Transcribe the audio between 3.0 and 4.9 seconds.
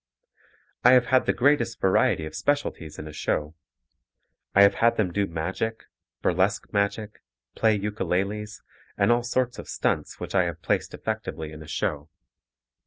a show. I have